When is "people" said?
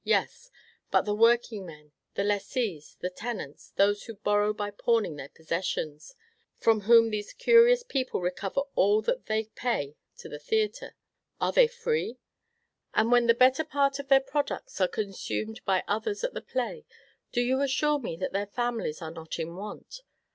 7.83-8.19